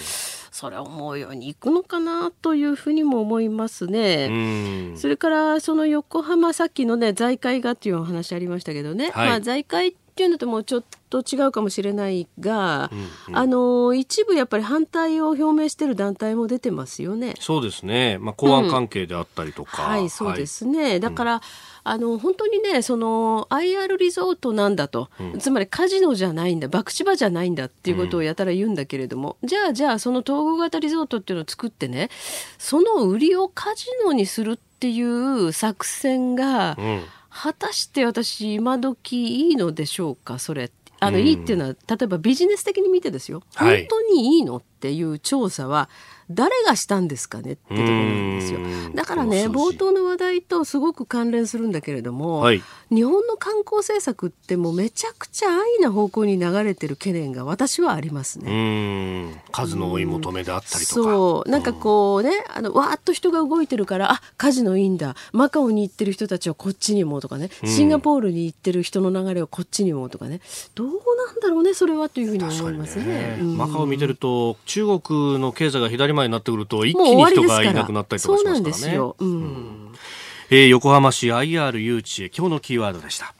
[0.60, 4.94] それは思うようにいくのかなというふうにも思いますね。
[4.94, 12.98] それからその横浜さっきのね財界がっていうお話ありましたけどね、はい、まあ財界っていうのともちょっと違うかもしれないが、うん
[13.28, 17.34] うん、あの一部やっぱり反対を表明している団体も出てますよね。
[17.40, 18.18] そうですね。
[18.18, 19.84] まあ公安関係であったりとか。
[19.84, 20.82] うん、はい、そうですね。
[20.82, 21.40] はい、だから、うん、
[21.84, 32.10] あの本当にねその IR リゾートなんだと、うん、つまりカジノじゃないんだ博打場じゃないんだっていうことをやたら言うんだけれども、じゃあじゃあその統合型リゾートっていうのを作ってね
[32.58, 36.76] その売りをカジノにするっていう作戦が、
[37.42, 40.38] 果たして私今時いいのでしょうか？
[40.38, 40.70] それ。
[41.02, 44.56] あの、いいっていうのは例えばビジネス的に見てですよ、はい、本当にいいの？
[44.56, 45.88] っていう調査は
[46.30, 48.60] 誰がしたんですかねってところなんですよ。
[48.94, 59.42] だからね冒頭の話題とすごく関連するんだけれども、はい、日本の観光政策ってもうめちゃくちゃ安易な方向に流れてる懸念が私はありますね。
[59.52, 61.02] 数の追い求めであったりとか。
[61.02, 61.50] そう。
[61.50, 65.16] なんかこうねあのわーっと人が動いてるからあカジノいいんだ。
[65.32, 67.50] マカオに行ってる人たちはこっちにもとかね。
[67.64, 70.40] シンガポールに行ってる人の流れをこっちにもとかね。
[70.74, 73.10] どうなんだろうねそれはというふうに思いますね。
[73.10, 73.38] ね。
[73.42, 78.98] マカオ見てると中国の経済が左前になってくると一気に人がいなくなったりとかしますからね。
[80.52, 83.34] えー、横浜市 IR 誘致へ今日のキーワードでした。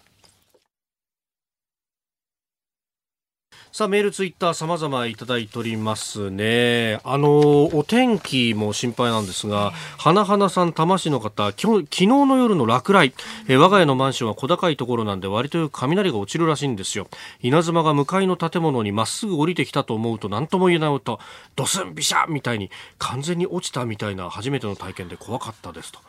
[3.72, 6.98] さあメールツイッター様々いただいておりますね。
[7.04, 13.14] あのお天気も心配なんですが花々さん多摩市の方今日昨日の夜の落雷。
[13.46, 17.06] え我が家のマンションは小高いところなんで割と雷が落ちるらしいんですよ。
[17.42, 21.20] 稲妻が向かいの建物にまっすぐ降りてきたと思うと何とも言えない音。
[21.54, 26.00] ドスンビシャみたいに完全に落ちたみたいな初めての体験で怖かったですと。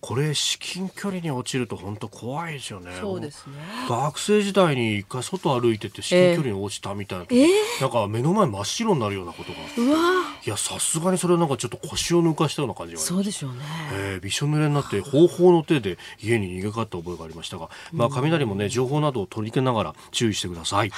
[0.00, 2.92] これ至近距離に落ちると本当怖いですよね。
[3.00, 3.54] そうですね。
[3.88, 7.48] 学生時代に一回外歩いてて至近距離に落ちたみたいな、えー、
[7.80, 9.58] なんか目の前真っ白になるようなことが。
[9.58, 9.98] うわ。
[10.44, 13.58] いやさすがにそれはなんかちょっと腰を抜かしたような感じがそうでしょうね。
[13.92, 20.78] えー、びしょ濡れになって方法の手で家に逃げかかった覚えがありましたが、まあ雷もね情報などを取り入れながら注意してください。
[20.78, 20.90] はい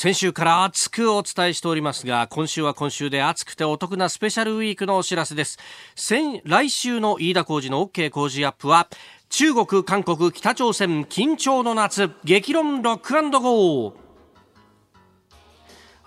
[0.00, 5.58] 先週から熱くお伝えしておりますが今週は今週で熱くてお得なスペシャルウィークのお知らせです。
[5.96, 8.88] 先来週の飯田浩司の OK 工事アップは
[9.28, 14.07] 中国韓国北朝鮮緊張の夏激論ロックゴー。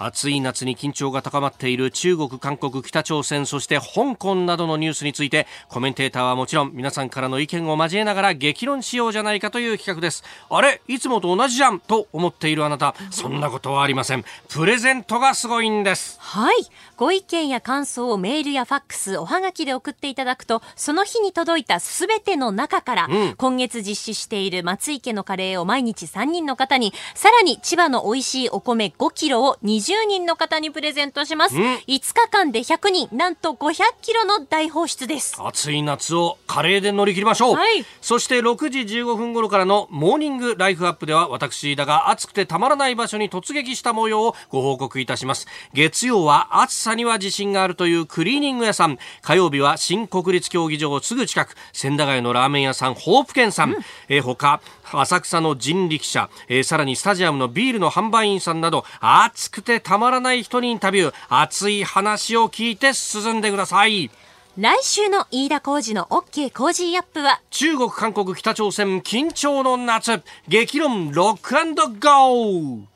[0.06, 10.24] 暑い夏に緊張が高まっている中国、韓国、北朝鮮、そして香港などのニュースについて、コメンテーターはもちろん皆さんからの意見を交えながら激論しようじゃないかという企画です。
[10.50, 10.82] あれ？
[10.88, 14.26] いつもと同じじゃんと思っているあなた、そんなことはありません。
[14.50, 16.18] プレゼントがすごいんです。
[16.20, 16.56] はい。
[16.98, 31.56] ご意見や感想をメールやファックス、おはがきで送っていただくと、その日に届いたすべての中から、うん、今月実施している松井家のカレーを毎日3人の方に、さらに千葉の美味しいお米5キロを20 10人の方にプレゼントします。
[31.56, 35.36] 5日間で100人、なんと500キロの大放出です。
[35.40, 37.56] 暑い夏をカレーで乗り切りましょう。
[37.56, 45.48] はい、そして6時15分頃からのモーニングライフアップでは私だが暑くてたまらない場所に突撃した模様をご報告いたします。
[45.74, 48.98] 月曜は暑さには自信があるというクリーニング屋さん。
[49.22, 53.72] 火曜日は新国立競技場すぐ近く、千駄ヶ谷のラーメン屋さん、ホープンさん。
[53.72, 53.78] うん、
[54.10, 54.62] え他、
[54.92, 64.10] 浅草の人力車、えー、さらにスタジアムのビールの販売員さんなど、暑くてたまらない人にインタビュー、熱い話を聞いて進んでください。
[64.58, 70.22] 来週の飯田浩二の OK 工事アップは中国、韓国、北朝鮮緊張の夏。
[70.48, 71.54] 激論ロック
[72.00, 72.92] ゴー。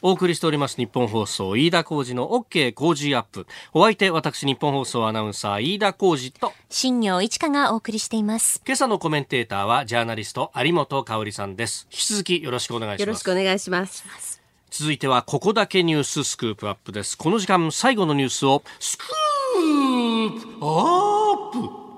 [0.00, 3.46] お送りしております日本放送飯田浩二の OK 工事アップ。
[3.72, 6.52] お相手私日本放送アナウンサー飯田浩二と。
[6.68, 8.62] 新業一華がお送りしています。
[8.66, 11.88] 今朝のコメンテーターはジャーナリスト有本香里さんです。
[11.90, 13.00] 引き続きよろしくお願いします。
[13.00, 14.37] よろしくお願いします
[14.70, 17.16] 続いてはここだけニューススクープアップです。
[17.16, 21.88] この時間最後のニュースをスクープアップ。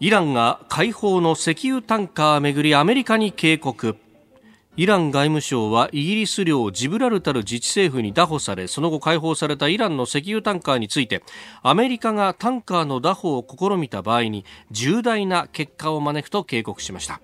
[0.00, 3.96] イランが解放の石油タンカーめぐりアメリカに警告。
[4.76, 11.22] イラン外務省はイギリス領ジブラルタル自治政府に拿捕されその後解放されたイランの石油タンカーについて
[11.62, 17.20] アメリカがタンカーの拿捕を試みた場合に重大な結果を招くと警告しました。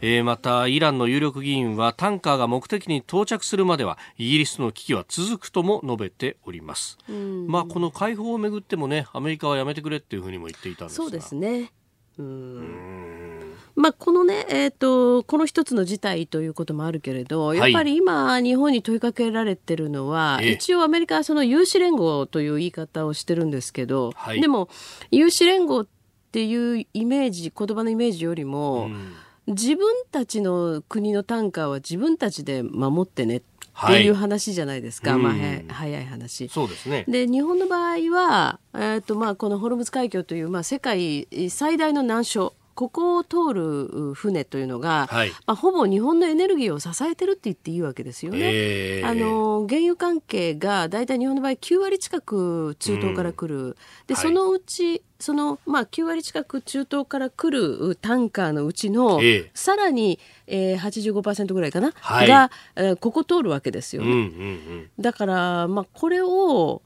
[0.00, 6.98] えー、またイランの有力議員はタンカーが目的に到着するまではイギリスの危機は続くとも述べております、
[7.46, 11.04] まあこの解放をめぐってもねアメリカはやめてくれっていうふうにも言っていたんですが。
[11.04, 11.72] そうですね。
[12.18, 13.54] うん。
[13.74, 24.70] まあ、このね、えーと、この一つの事態ということもあるけれど、やっぱり今、日本に問いかけられてるのは、一応アメリカはその有志連合という言い方をしてるんですけど、はい、でも、
[25.10, 25.86] 有志連合っ
[26.32, 29.12] ていうイメージ、言葉のイメージよりも、うん
[29.46, 33.42] 自分たちの国のタンカーは自分たちで守ってねっ
[33.86, 36.48] ていう話じゃないですか、はい、まあ、早い話。
[36.48, 37.04] そうですね。
[37.06, 48.38] で日本の場合は、えーとまあ、このホルムズ海峡という、まあ、世界最大の難所ここを通る船というのが、はい、まあ、ほぼ日本のエネルギーを支えてるって言っていいわけですよね。
[48.42, 53.74] えー、あの原油関係が大体日本の場合9割近く中東から来る、うん、
[54.06, 64.10] で、はい、そのうちその、まあ、9割近く中東から来るタンカーのうちの、えー、さらに、えー、85%ぐらいかな、はい、が、えー、ここ通るわけですよね。
[64.10, 66.82] うんうんうん、だから、まあ、これを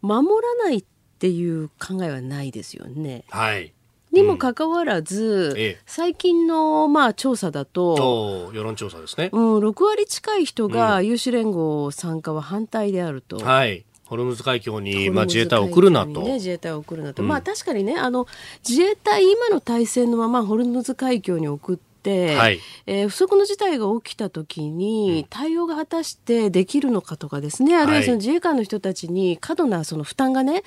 [0.00, 0.84] 守らないっ
[1.18, 3.24] ていう考えはないですよね。
[3.28, 3.73] はい
[4.14, 13.36] にもかかわらず、うんええ、最近のまあ調査だと世論調査ですね、うん、6割近い人が有志連合参加は反対であると。
[13.38, 16.22] はいホルムズ海峡に、まあ、自衛隊を送るなと。
[16.22, 17.22] ね、自衛隊を送るなと。
[17.22, 18.26] うん、まあ確かにね、あの、
[18.68, 30.64] 自衛隊今の体制のままホルムズ海峡に送って、、はい、えー、不測の事態が起きた時に対応が果たしてできるのかとかですね、あるいはその自衛官の人たちに過度なその負担がね、はい、え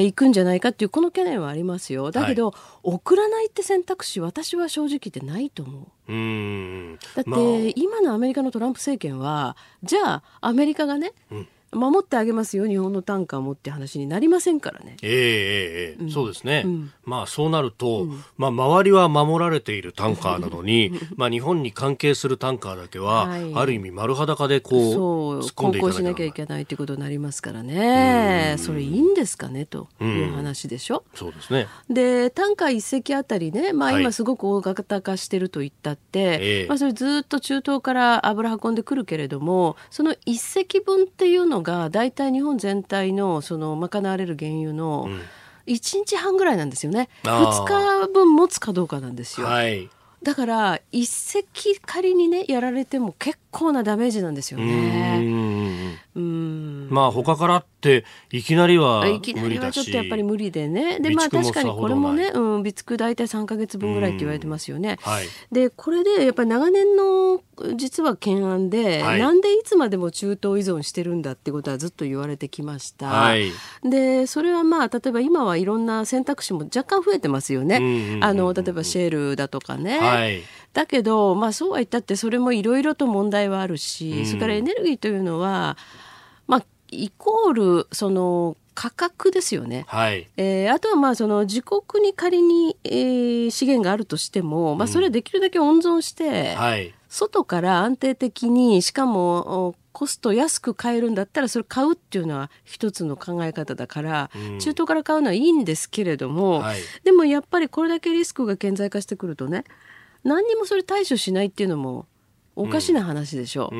[0.00, 2.10] ー、いくんじゃないかっていうこの懸念はありますよ。
[2.10, 6.12] だけど、はい、送らないって選択肢私は正直言ってないと思う。
[6.12, 6.98] うん。
[7.14, 7.40] だって、まあ、
[7.76, 14.96] 今のアメリカのトランプ政権はじゃあアメリカがね、うん守ってあげますよ日本の単価もって話になりませんからね。
[15.02, 24.90] えー、えー、うん、そうですね、うん、まあそうなると、うん、まあ周りは守られているタンカーなのに まあ日本に関係するタンカーだけは、はい、ある意味丸裸でこ
[25.40, 28.56] うそう航行しなきゃいけないということになりますからね。
[28.58, 31.04] それいいんですかねという話でしょ。
[31.14, 31.66] そうですね。
[31.88, 45.08] でタンカー一隻あたりね、まあ、今すごく大型化してると言ったって、はい、まあ、それずっと中東から油運んでくるけれどもその一隻分っていうのが大体日本全体のその賄われる原油の
[45.66, 49.46] 1日半ぐらいなんですよね、うん、2日分持つかどうかなんですよ。
[49.46, 49.88] はい。
[50.22, 55.18] だから一隻仮にねやられても結構なダメージなんですよね。
[56.14, 56.88] うん。
[56.90, 64.98] まあ他からっていきなりはいきなりはちょっとやっぱり無理でねでまあ確かにこれもね、うん、備蓄大体3か月分ぐらいって言われてますよね。
[65.02, 67.42] はい、でこれでやっぱり長年の
[67.76, 73.06] 実は懸案で、はい、なんでいつまでも中東依存してるんだってことはずっと言われてきました。
[73.08, 73.52] はい、
[73.84, 78.18] でそれはまあ例えば今はいろんな選択肢も若干増えてますよね。
[78.20, 79.98] あの例えばシェールだとかね。
[79.98, 80.42] はい
[80.72, 85.76] だけど、まあ、そうは言ったってそれもいろいろと問題はあるし、うん、それからエネルギーというのは、
[86.46, 90.28] まあ、イコールその価格ですよね、はい。
[90.38, 109.64] えー、あとはまあその自国に仮に、えー、資源があるとしても、まあ、それはできるだけ温存して、うんはい、外から安定的にしかもコスト安く買えるんだったらそれ買うっていうのは一つの考え方だから、うん、中東から買うのはいいんですけれども、はい、でもやっぱりこれだけリスクが顕在化してくるとね
[110.24, 112.06] 何にもそれ対処しないっていうのも
[112.54, 113.78] おかしな話でしょう、う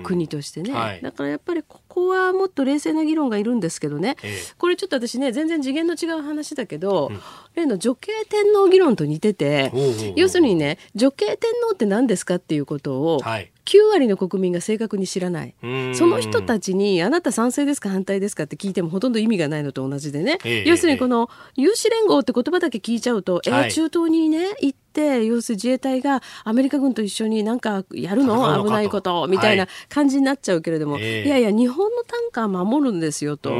[0.00, 7.20] ん、国としてね、はい、だからやっぱりここはもっと冷静な議論がいるんですけどね、ええ、これちょっと私ね全然次元の違う話だけど、うん、
[7.54, 9.72] 例の女系天皇議論と似てて
[10.16, 15.54] 要するにね女系天皇って何ですかっていうことを、はい、9割の国民が正確に知らない。
[15.94, 20.38] その人たちに、あなた賛成ですか反対ですかって聞いてもほとんど意味がないのと同じでね。
[20.44, 28.64] えー、要するにこの、有志連合って言葉だけ聞いちゃうと、えー、中東にね、行って、要するに自衛隊がアメリカ軍と一緒になんかやるの？
[28.64, 33.50] 危ないこと、みたいな感じになっちゃうけれども、はい、いやいや、日本の単価守るんですよと。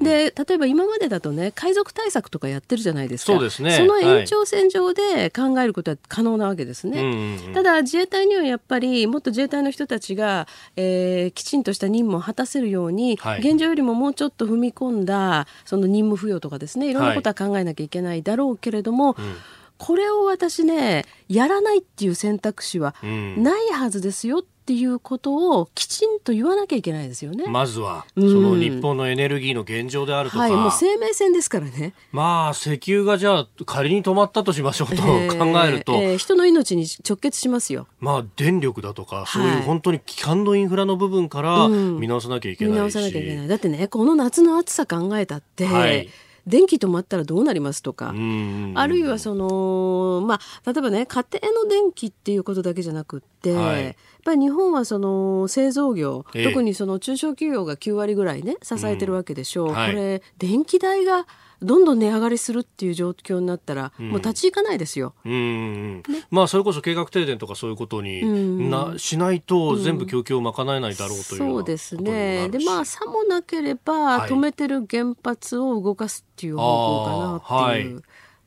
[0.00, 3.34] で、例えば今までだとね、海賊対策とかやってるじゃないですか。
[3.34, 3.72] そうですね。
[3.72, 7.38] その延長線上で考えることは可能なわけですね。
[7.54, 10.46] ただ、自衛隊にはやっぱり、もっと自衛隊の人たちが、
[10.76, 19.34] えー、きちんとした任務を果たせるように、はい、現状よりももうちょっと踏み込んだその任務付与とかですねいろんなことは考えなきゃいけないだろうけれども、はいうん。
[19.78, 27.46] これを私ねやらないっていう選択肢はないはずですよっっていうことをきちんと言わなきゃいけないですよね。
[27.46, 31.94] まずは、その日本のエネルギーの現状であるとか、はい、もう生命線ですからね。
[32.12, 35.06] まあ石油がじゃあ仮に止まったとしましょうと考
[35.64, 37.86] えると、えーえー、人の命に直結しますよ。
[37.98, 43.48] まあ電力だとかそういう本当に基幹のインフラの部分から見直さなきゃいけないし、見直さなきゃいけない。
[43.48, 45.64] だってねこの夏の暑さ考えたって。
[45.64, 46.10] はい
[46.48, 53.94] 電気止まったらどうなりますとか、あるいはその、まあ、例えばね、家庭の電気っていうことだけじゃなくって、はい、やっ
[54.24, 59.68] ぱり日本はその製造業、え特にその中小企業が9割ぐらいね、支えてるわけでしょう。
[59.68, 61.26] うんはい、これ、電気代が
[61.60, 65.14] どんどん値上がりするっていう状況になったら、うん、もう立ち行かないですよ。
[65.24, 72.48] うん、ね、まあそれこそ計画停電とかそういうことにな、しないと全部供給を賄えないだろうという、そうですね。
[72.48, 77.94] でまあさもなければ止めてる原発を動かすっていう方向かなっていう。
[77.96, 78.02] はい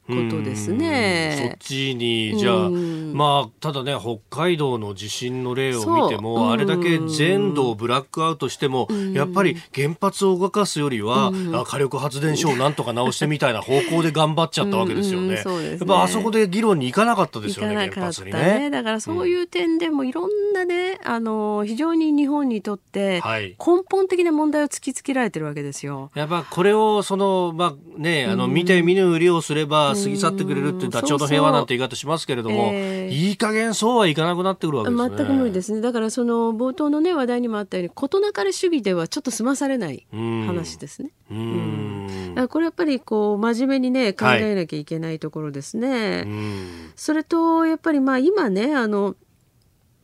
[0.07, 1.51] ことですね。
[1.51, 11.31] そっちに、じゃあ、まあ、ただね、北海道の地震の例を見ても、あれだけ全土をブラックアウトしても、やっぱり原発を動かすよりは、
[11.65, 15.35] 火力発電所をなんとか直してみたいな方向で頑張っちゃったわけですよね。
[15.35, 18.69] やっぱあそこで議論に行かなかったですよね、原発にね。
[18.71, 26.11] だからそういう点でもいろんなね、あの、非常に日本にとって根本的な問題を突きつけられてるわけですよ。
[26.15, 35.17] やっぱこれを、その、まあね、あの、見て見ぬふりをすれば、過ぎ去ってくれるってダチョウの平和なんて言い方しますけれども、えー、いい加減そうはいかなくなってくるわけですね。
[35.17, 35.81] 全く無理ですね。
[35.81, 41.11] だからその冒頭のね話題にもあったように事なかれ主義ではちょっと済まされない話ですね。
[41.31, 41.37] うん。
[41.37, 41.41] う
[42.41, 46.19] んこれやっぱりこう真面目にね考えなきゃいけないところですね。
[46.19, 46.27] はい、
[46.95, 49.15] それとやっぱりまあ今ねあの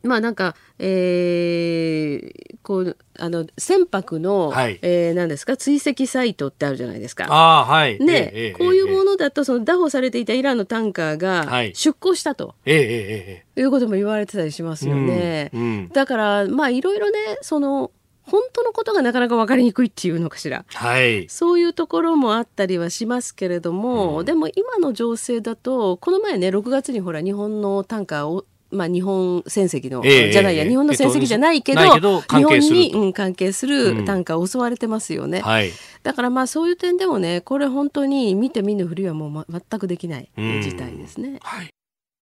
[0.08, 5.58] まあなんか、えー、こうあの船舶の、はい、えー、何ですか？
[5.58, 7.28] 追跡サイトってあるじゃないですか。
[7.30, 8.00] あはい。
[8.00, 15.52] ね、えー、こういうものだとその拿捕されていたイランのタンカーが出港したと、えー、えー、いうことも言われてたりしますよね。
[15.54, 17.92] うんうん、だからまあいろいろねその
[18.24, 35.40] 本当のことがなかなか分かりにくいっていうのかしら、はい、そういうところもあったりはしますけれども、うん、でも今の情勢だとこの前ね6月にほら日本のタンカーをまあ、日本戦績の、えー、じゃないや、日本の戦績じゃないけど、えー、日本に、うん、関係する単価を襲われてますよね。
[35.40, 35.72] うんはい、
[36.04, 41.40] だからまあそういう点でもね、これ本当に見て見ぬふりはもう、ま、全くできない事態ですね。
[41.42, 41.77] はい